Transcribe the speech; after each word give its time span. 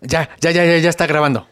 Ya, 0.00 0.28
ya, 0.40 0.50
ya, 0.50 0.64
ya, 0.64 0.78
ya 0.78 0.90
está 0.90 1.06
grabando. 1.06 1.46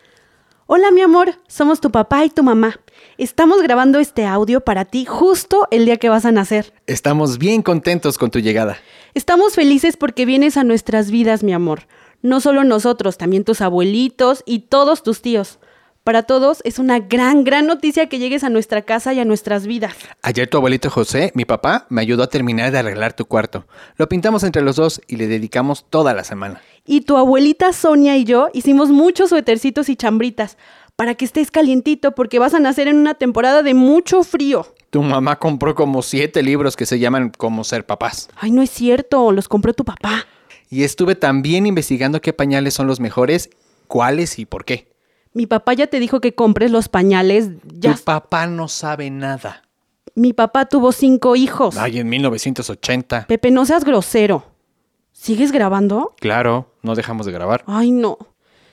Hola, 0.67 0.91
mi 0.91 1.01
amor. 1.01 1.35
Somos 1.47 1.81
tu 1.81 1.91
papá 1.91 2.25
y 2.25 2.31
tu 2.31 2.43
mamá. 2.43 2.81
Estamos 3.19 3.63
grabando 3.63 3.99
este 3.99 4.27
audio 4.27 4.61
para 4.61 4.85
ti 4.85 5.05
justo 5.05 5.69
el 5.71 5.85
día 5.85 5.97
que 5.97 6.09
vas 6.09 6.25
a 6.25 6.33
nacer. 6.33 6.73
Estamos 6.87 7.39
bien 7.39 7.63
contentos 7.63 8.19
con 8.19 8.31
tu 8.31 8.41
llegada. 8.41 8.77
Estamos 9.15 9.55
felices 9.55 9.97
porque 9.97 10.27
vienes 10.27 10.57
a 10.57 10.65
nuestras 10.65 11.11
vidas, 11.11 11.43
mi 11.43 11.53
amor. 11.53 11.87
No 12.23 12.41
solo 12.41 12.65
nosotros, 12.65 13.17
también 13.17 13.45
tus 13.45 13.61
abuelitos 13.61 14.43
y 14.45 14.61
todos 14.61 15.03
tus 15.03 15.23
tíos. 15.23 15.59
Para 16.07 16.23
todos 16.23 16.61
es 16.63 16.79
una 16.79 17.01
gran, 17.01 17.43
gran 17.43 17.67
noticia 17.67 18.09
que 18.09 18.21
llegues 18.21 18.45
a 18.45 18.49
nuestra 18.49 18.83
casa 18.83 19.13
y 19.13 19.19
a 19.19 19.25
nuestras 19.25 19.67
vidas. 19.67 19.97
Ayer 20.23 20.49
tu 20.49 20.57
abuelito 20.57 20.89
José, 20.89 21.33
mi 21.35 21.45
papá, 21.45 21.87
me 21.89 22.01
ayudó 22.01 22.23
a 22.23 22.29
terminar 22.29 22.71
de 22.71 22.79
arreglar 22.79 23.15
tu 23.15 23.25
cuarto. 23.25 23.67
Lo 23.97 24.09
pintamos 24.09 24.45
entre 24.45 24.63
los 24.63 24.77
dos 24.77 25.01
y 25.09 25.17
le 25.17 25.27
dedicamos 25.27 25.85
toda 25.91 26.15
la 26.15 26.23
semana. 26.23 26.63
Y 26.85 27.01
tu 27.01 27.17
abuelita 27.17 27.73
Sonia 27.73 28.17
y 28.17 28.23
yo 28.23 28.51
hicimos 28.53 28.91
muchos 28.91 29.31
suetercitos 29.31 29.89
y 29.89 29.97
chambritas 29.97 30.59
para 30.95 31.17
que 31.17 31.25
estés 31.25 31.51
calientito 31.51 32.13
porque 32.13 32.39
vas 32.39 32.55
a 32.55 32.61
nacer 32.61 32.87
en 32.87 32.99
una 32.99 33.15
temporada 33.15 33.65
de 33.65 33.75
mucho 33.75 34.23
frío. 34.23 34.65
Tu 34.91 35.03
mamá 35.03 35.41
compró 35.41 35.75
como 35.75 36.03
siete 36.03 36.45
libros 36.45 36.77
que 36.77 36.87
se 36.87 37.01
llaman 37.01 37.33
Cómo 37.37 37.65
ser 37.65 37.85
papás. 37.85 38.29
Ay, 38.37 38.53
no 38.53 38.63
es 38.63 38.71
cierto, 38.71 39.33
los 39.33 39.49
compró 39.49 39.75
tu 39.75 39.85
papá. 39.85 40.25
Y 40.71 40.85
estuve 40.85 41.17
también 41.17 41.67
investigando 41.67 42.21
qué 42.21 42.33
pañales 42.33 42.75
son 42.75 42.87
los 42.87 43.01
mejores, 43.01 43.51
cuáles 43.89 44.39
y 44.39 44.47
por 44.47 44.65
qué. 44.65 44.95
Mi 45.37 45.47
papá 45.47 45.75
ya 45.75 45.87
te 45.87 46.01
dijo 46.01 46.23
que 46.23 46.35
compres 46.35 46.71
los 46.71 46.89
pañales. 46.89 47.51
Ya. 47.67 47.95
Tu 47.95 48.05
papá 48.05 48.47
no 48.47 48.69
sabe 48.69 49.11
nada. 49.11 49.65
Mi 50.15 50.33
papá 50.33 50.65
tuvo 50.65 50.93
cinco 50.93 51.37
hijos. 51.37 51.77
Ay, 51.77 51.99
en 51.99 52.09
1980. 52.09 53.27
Pepe, 53.27 53.51
no 53.51 53.67
seas 53.67 53.85
grosero. 53.85 54.47
¿Sigues 55.13 55.53
grabando? 55.53 56.15
Claro, 56.19 56.73
no 56.81 56.95
dejamos 56.95 57.27
de 57.27 57.33
grabar. 57.33 57.65
Ay, 57.67 57.91
no. 57.91 58.17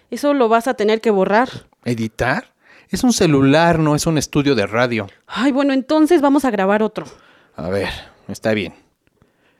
Eso 0.10 0.34
lo 0.34 0.48
vas 0.48 0.70
a 0.70 0.76
tener 0.76 1.02
que 1.02 1.12
borrar. 1.12 1.50
¿Editar? 1.84 2.54
Es 2.88 3.04
un 3.04 3.12
celular, 3.12 3.78
no 3.78 3.94
es 3.94 4.08
un 4.08 4.18
estudio 4.18 4.56
de 4.56 4.66
radio. 4.66 5.08
Ay, 5.28 5.52
bueno, 5.52 5.74
entonces 5.74 6.22
vamos 6.22 6.46
a 6.46 6.50
grabar 6.52 6.82
otro. 6.82 7.06
A 7.58 7.68
ver, 7.68 7.90
está 8.30 8.54
bien. 8.54 8.74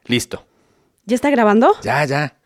Listo. 0.06 0.46
¿Ya 1.06 1.16
está 1.16 1.30
grabando? 1.30 1.76
Ya, 1.82 2.06
ya. 2.06 2.38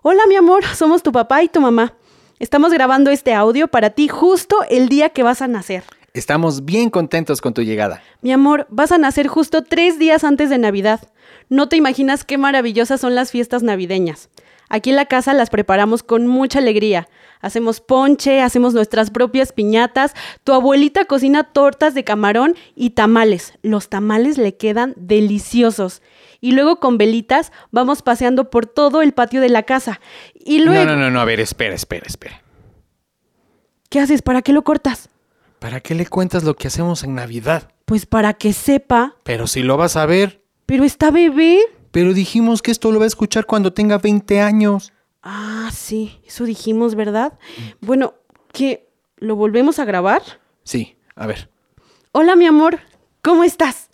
Hola, 0.00 0.22
mi 0.26 0.36
amor, 0.36 0.64
somos 0.74 1.02
tu 1.02 1.12
papá 1.12 1.42
y 1.42 1.48
tu 1.50 1.60
mamá. 1.60 1.92
Estamos 2.38 2.70
grabando 2.70 3.10
este 3.10 3.32
audio 3.32 3.66
para 3.66 3.90
ti 3.90 4.08
justo 4.08 4.56
el 4.68 4.90
día 4.90 5.08
que 5.08 5.22
vas 5.22 5.40
a 5.40 5.48
nacer. 5.48 5.84
Estamos 6.12 6.66
bien 6.66 6.90
contentos 6.90 7.40
con 7.40 7.54
tu 7.54 7.62
llegada. 7.62 8.02
Mi 8.20 8.30
amor, 8.30 8.66
vas 8.68 8.92
a 8.92 8.98
nacer 8.98 9.26
justo 9.26 9.64
tres 9.64 9.98
días 9.98 10.22
antes 10.22 10.50
de 10.50 10.58
Navidad. 10.58 11.00
No 11.48 11.70
te 11.70 11.76
imaginas 11.76 12.24
qué 12.24 12.36
maravillosas 12.36 13.00
son 13.00 13.14
las 13.14 13.30
fiestas 13.30 13.62
navideñas. 13.62 14.28
Aquí 14.68 14.90
en 14.90 14.96
la 14.96 15.06
casa 15.06 15.32
las 15.32 15.48
preparamos 15.48 16.02
con 16.02 16.26
mucha 16.26 16.58
alegría. 16.58 17.08
Hacemos 17.40 17.80
ponche, 17.80 18.42
hacemos 18.42 18.74
nuestras 18.74 19.10
propias 19.10 19.52
piñatas. 19.52 20.12
Tu 20.44 20.52
abuelita 20.52 21.06
cocina 21.06 21.44
tortas 21.44 21.94
de 21.94 22.04
camarón 22.04 22.54
y 22.74 22.90
tamales. 22.90 23.54
Los 23.62 23.88
tamales 23.88 24.36
le 24.36 24.56
quedan 24.56 24.92
deliciosos. 24.96 26.02
Y 26.40 26.52
luego 26.52 26.80
con 26.80 26.98
velitas 26.98 27.52
vamos 27.70 28.02
paseando 28.02 28.50
por 28.50 28.66
todo 28.66 29.02
el 29.02 29.12
patio 29.12 29.40
de 29.40 29.48
la 29.48 29.64
casa. 29.64 30.00
Y 30.34 30.60
luego... 30.60 30.84
No, 30.84 30.96
no, 30.96 31.02
no, 31.02 31.10
no, 31.10 31.20
a 31.20 31.24
ver, 31.24 31.40
espera, 31.40 31.74
espera, 31.74 32.06
espera. 32.06 32.42
¿Qué 33.88 34.00
haces? 34.00 34.22
¿Para 34.22 34.42
qué 34.42 34.52
lo 34.52 34.62
cortas? 34.62 35.08
¿Para 35.58 35.80
qué 35.80 35.94
le 35.94 36.06
cuentas 36.06 36.44
lo 36.44 36.54
que 36.54 36.68
hacemos 36.68 37.02
en 37.04 37.14
Navidad? 37.14 37.70
Pues 37.84 38.06
para 38.06 38.34
que 38.34 38.52
sepa. 38.52 39.16
Pero 39.22 39.46
si 39.46 39.62
lo 39.62 39.76
vas 39.76 39.96
a 39.96 40.06
ver. 40.06 40.42
Pero 40.66 40.84
está 40.84 41.10
bebé. 41.10 41.60
Pero 41.92 42.12
dijimos 42.12 42.62
que 42.62 42.72
esto 42.72 42.92
lo 42.92 42.98
va 42.98 43.04
a 43.04 43.08
escuchar 43.08 43.46
cuando 43.46 43.72
tenga 43.72 43.98
20 43.98 44.40
años. 44.40 44.92
Ah, 45.22 45.70
sí, 45.72 46.20
eso 46.26 46.44
dijimos, 46.44 46.94
¿verdad? 46.94 47.38
Bueno, 47.80 48.14
¿qué? 48.52 48.88
¿Lo 49.16 49.34
volvemos 49.34 49.78
a 49.78 49.84
grabar? 49.84 50.22
Sí, 50.62 50.96
a 51.14 51.26
ver. 51.26 51.48
Hola, 52.12 52.36
mi 52.36 52.46
amor, 52.46 52.80
¿cómo 53.22 53.44
estás? 53.44 53.85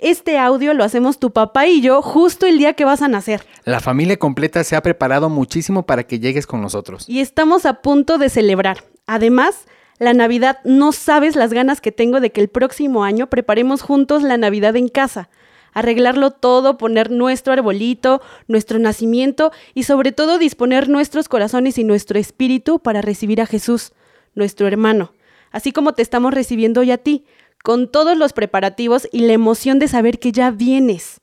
Este 0.00 0.38
audio 0.38 0.74
lo 0.74 0.84
hacemos 0.84 1.18
tu 1.18 1.32
papá 1.32 1.66
y 1.66 1.80
yo 1.80 2.02
justo 2.02 2.46
el 2.46 2.56
día 2.58 2.74
que 2.74 2.84
vas 2.84 3.02
a 3.02 3.08
nacer. 3.08 3.44
La 3.64 3.80
familia 3.80 4.16
completa 4.16 4.62
se 4.62 4.76
ha 4.76 4.82
preparado 4.82 5.28
muchísimo 5.28 5.86
para 5.86 6.04
que 6.04 6.20
llegues 6.20 6.46
con 6.46 6.62
nosotros. 6.62 7.08
Y 7.08 7.18
estamos 7.18 7.66
a 7.66 7.82
punto 7.82 8.16
de 8.16 8.28
celebrar. 8.28 8.84
Además, 9.06 9.66
la 9.98 10.14
Navidad, 10.14 10.60
no 10.62 10.92
sabes 10.92 11.34
las 11.34 11.52
ganas 11.52 11.80
que 11.80 11.90
tengo 11.90 12.20
de 12.20 12.30
que 12.30 12.40
el 12.40 12.48
próximo 12.48 13.02
año 13.02 13.28
preparemos 13.28 13.82
juntos 13.82 14.22
la 14.22 14.36
Navidad 14.36 14.76
en 14.76 14.88
casa. 14.88 15.30
Arreglarlo 15.72 16.30
todo, 16.30 16.78
poner 16.78 17.10
nuestro 17.10 17.52
arbolito, 17.52 18.22
nuestro 18.46 18.78
nacimiento 18.78 19.50
y 19.74 19.82
sobre 19.82 20.12
todo 20.12 20.38
disponer 20.38 20.88
nuestros 20.88 21.28
corazones 21.28 21.76
y 21.76 21.82
nuestro 21.82 22.20
espíritu 22.20 22.78
para 22.78 23.02
recibir 23.02 23.40
a 23.40 23.46
Jesús, 23.46 23.92
nuestro 24.34 24.68
hermano, 24.68 25.12
así 25.50 25.72
como 25.72 25.92
te 25.92 26.02
estamos 26.02 26.32
recibiendo 26.32 26.80
hoy 26.80 26.92
a 26.92 26.98
ti, 26.98 27.26
con 27.68 27.86
todos 27.86 28.16
los 28.16 28.32
preparativos 28.32 29.06
y 29.12 29.26
la 29.26 29.34
emoción 29.34 29.78
de 29.78 29.88
saber 29.88 30.18
que 30.18 30.32
ya 30.32 30.50
vienes. 30.50 31.20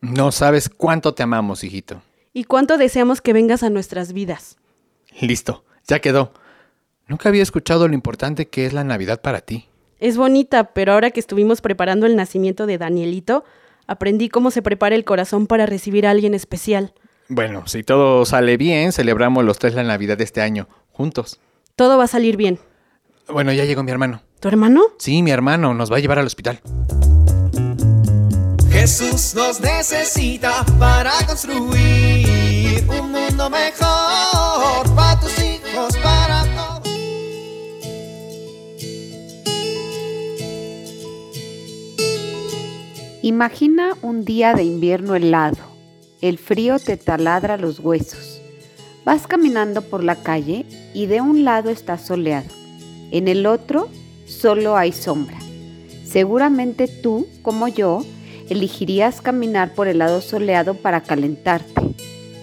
No 0.00 0.32
sabes 0.32 0.68
cuánto 0.68 1.14
te 1.14 1.22
amamos, 1.22 1.62
hijito. 1.62 2.02
Y 2.32 2.42
cuánto 2.42 2.76
deseamos 2.76 3.20
que 3.20 3.32
vengas 3.32 3.62
a 3.62 3.70
nuestras 3.70 4.12
vidas. 4.12 4.56
Listo, 5.20 5.62
ya 5.86 6.00
quedó. 6.00 6.32
Nunca 7.06 7.28
había 7.28 7.44
escuchado 7.44 7.86
lo 7.86 7.94
importante 7.94 8.48
que 8.48 8.66
es 8.66 8.72
la 8.72 8.82
Navidad 8.82 9.20
para 9.20 9.42
ti. 9.42 9.68
Es 10.00 10.16
bonita, 10.16 10.72
pero 10.74 10.92
ahora 10.92 11.12
que 11.12 11.20
estuvimos 11.20 11.60
preparando 11.60 12.06
el 12.06 12.16
nacimiento 12.16 12.66
de 12.66 12.78
Danielito, 12.78 13.44
aprendí 13.86 14.28
cómo 14.28 14.50
se 14.50 14.62
prepara 14.62 14.96
el 14.96 15.04
corazón 15.04 15.46
para 15.46 15.66
recibir 15.66 16.04
a 16.08 16.10
alguien 16.10 16.34
especial. 16.34 16.94
Bueno, 17.28 17.68
si 17.68 17.84
todo 17.84 18.24
sale 18.24 18.56
bien, 18.56 18.90
celebramos 18.90 19.44
los 19.44 19.60
tres 19.60 19.74
la 19.74 19.84
Navidad 19.84 20.18
de 20.18 20.24
este 20.24 20.40
año, 20.40 20.66
juntos. 20.90 21.38
Todo 21.76 21.96
va 21.96 22.02
a 22.02 22.08
salir 22.08 22.36
bien. 22.36 22.58
Bueno, 23.28 23.52
ya 23.52 23.64
llegó 23.64 23.84
mi 23.84 23.92
hermano. 23.92 24.22
¿Tu 24.46 24.50
hermano? 24.50 24.82
Sí, 24.98 25.24
mi 25.24 25.32
hermano, 25.32 25.74
nos 25.74 25.90
va 25.90 25.96
a 25.96 25.98
llevar 25.98 26.20
al 26.20 26.26
hospital. 26.26 26.60
Jesús 28.70 29.34
nos 29.34 29.60
necesita 29.60 30.64
para 30.78 31.10
construir 31.26 32.84
un 32.88 33.10
mundo 33.10 33.50
mejor 33.50 34.94
para 34.94 35.18
tus 35.18 35.36
hijos, 35.40 35.96
para 35.96 36.44
todos. 36.54 36.88
Imagina 43.22 43.96
un 44.00 44.24
día 44.24 44.54
de 44.54 44.62
invierno 44.62 45.16
helado. 45.16 45.58
El 46.20 46.38
frío 46.38 46.78
te 46.78 46.96
taladra 46.96 47.56
los 47.56 47.80
huesos. 47.80 48.40
Vas 49.04 49.26
caminando 49.26 49.82
por 49.82 50.04
la 50.04 50.14
calle 50.14 50.66
y 50.94 51.06
de 51.06 51.20
un 51.20 51.44
lado 51.44 51.68
está 51.68 51.98
soleado. 51.98 52.46
En 53.10 53.26
el 53.26 53.44
otro 53.46 53.88
solo 54.26 54.76
hay 54.76 54.92
sombra. 54.92 55.38
Seguramente 56.04 56.88
tú, 56.88 57.26
como 57.42 57.68
yo, 57.68 58.04
elegirías 58.48 59.20
caminar 59.20 59.74
por 59.74 59.88
el 59.88 59.98
lado 59.98 60.20
soleado 60.20 60.74
para 60.74 61.02
calentarte. 61.02 61.82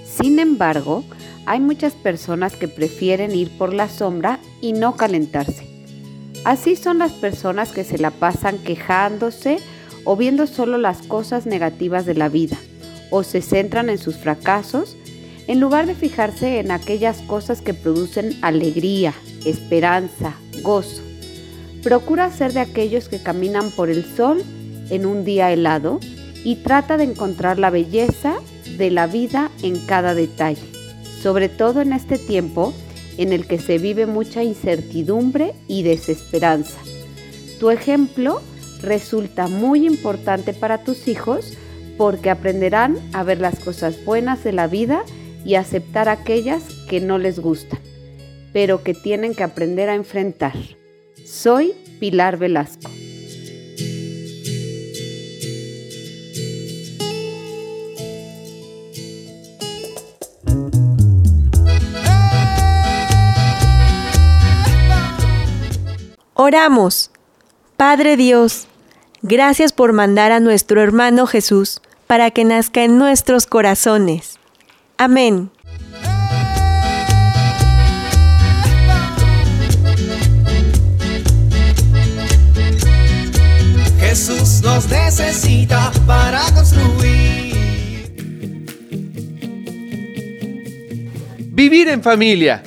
Sin 0.06 0.40
embargo, 0.40 1.04
hay 1.46 1.60
muchas 1.60 1.94
personas 1.94 2.56
que 2.56 2.68
prefieren 2.68 3.36
ir 3.36 3.50
por 3.58 3.74
la 3.74 3.90
sombra 3.90 4.40
y 4.62 4.74
no 4.74 4.96
calentarse. 4.96 5.68
Así 6.46 6.76
son 6.76 7.00
las 7.00 7.14
personas 7.14 7.72
que 7.72 7.84
se 7.84 7.98
la 7.98 8.12
pasan 8.12 8.58
quejándose 8.60 9.58
o 10.04 10.16
viendo 10.16 10.48
solo 10.48 10.78
las 10.78 11.02
cosas 11.02 11.46
negativas 11.46 12.06
de 12.06 12.16
la 12.16 12.28
vida, 12.28 12.58
o 13.10 13.24
se 13.24 13.42
centran 13.42 13.90
en 13.90 13.98
sus 13.98 14.18
fracasos, 14.18 14.98
en 15.48 15.60
lugar 15.60 15.86
de 15.86 15.96
fijarse 15.96 16.60
en 16.60 16.72
aquellas 16.72 17.22
cosas 17.22 17.62
que 17.62 17.74
producen 17.74 18.38
alegría, 18.42 19.14
esperanza, 19.46 20.34
gozo. 20.62 21.13
Procura 21.84 22.32
ser 22.32 22.54
de 22.54 22.62
aquellos 22.62 23.10
que 23.10 23.22
caminan 23.22 23.70
por 23.72 23.90
el 23.90 24.06
sol 24.06 24.42
en 24.90 25.06
un 25.06 25.26
día 25.26 25.52
helado 25.52 26.00
y 26.46 26.56
trata 26.56 26.96
de 26.96 27.04
encontrar 27.04 27.60
la 27.60 27.70
belleza 27.70 28.36
de 28.78 28.90
la 28.90 29.06
vida 29.06 29.52
en 29.62 29.78
cada 29.86 30.16
detalle, 30.16 30.64
sobre 31.22 31.50
todo 31.50 31.82
en 31.82 31.92
este 31.92 32.18
tiempo 32.18 32.74
en 33.18 33.34
el 33.34 33.46
que 33.48 33.60
se 33.60 33.80
vive 33.80 34.06
mucha 34.06 34.44
incertidumbre 34.44 35.54
y 35.68 35.84
desesperanza. 35.84 36.80
Tu 37.60 37.70
ejemplo 37.70 38.42
resulta 38.82 39.48
muy 39.48 39.86
importante 39.86 40.54
para 40.54 40.84
tus 40.84 41.08
hijos 41.10 41.58
porque 41.98 42.30
aprenderán 42.30 42.98
a 43.12 43.24
ver 43.24 43.40
las 43.40 43.60
cosas 43.60 44.04
buenas 44.06 44.44
de 44.44 44.54
la 44.54 44.68
vida 44.68 45.04
y 45.46 45.56
aceptar 45.56 46.08
aquellas 46.08 46.64
que 46.90 47.02
no 47.02 47.18
les 47.18 47.40
gustan, 47.40 47.80
pero 48.54 48.84
que 48.84 48.94
tienen 48.94 49.36
que 49.36 49.44
aprender 49.44 49.90
a 49.90 49.96
enfrentar. 49.96 50.54
Soy 51.34 51.74
Pilar 52.00 52.38
Velasco. 52.38 52.92
Oramos. 66.36 67.10
Padre 67.78 68.16
Dios, 68.16 68.68
gracias 69.24 69.74
por 69.74 69.92
mandar 69.92 70.32
a 70.32 70.40
nuestro 70.40 70.82
hermano 70.84 71.26
Jesús 71.26 71.82
para 72.06 72.30
que 72.30 72.46
nazca 72.46 72.84
en 72.84 73.00
nuestros 73.00 73.48
corazones. 73.48 74.38
Amén. 74.98 75.50
Necesita 84.82 85.92
para 86.08 86.42
construir. 86.54 87.54
Vivir 91.52 91.88
en 91.90 92.02
familia. 92.02 92.64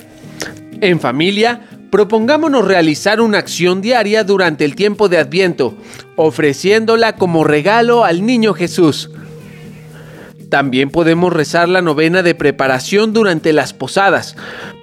En 0.79 0.99
familia, 1.01 1.61
propongámonos 1.91 2.65
realizar 2.65 3.19
una 3.19 3.39
acción 3.39 3.81
diaria 3.81 4.23
durante 4.23 4.63
el 4.63 4.75
tiempo 4.75 5.09
de 5.09 5.17
Adviento, 5.17 5.75
ofreciéndola 6.15 7.15
como 7.15 7.43
regalo 7.43 8.05
al 8.05 8.25
niño 8.25 8.53
Jesús. 8.53 9.11
También 10.49 10.89
podemos 10.89 11.33
rezar 11.33 11.67
la 11.67 11.81
novena 11.81 12.23
de 12.23 12.35
preparación 12.35 13.11
durante 13.11 13.51
las 13.51 13.73
posadas. 13.73 14.37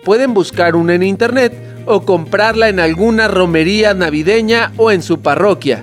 Pueden 0.04 0.34
buscar 0.34 0.76
una 0.76 0.94
en 0.94 1.02
internet 1.02 1.54
o 1.86 2.04
comprarla 2.04 2.68
en 2.68 2.80
alguna 2.80 3.28
romería 3.28 3.94
navideña 3.94 4.72
o 4.76 4.90
en 4.90 5.02
su 5.02 5.20
parroquia. 5.20 5.82